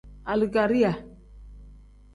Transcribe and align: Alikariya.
Alikariya. 0.31 0.91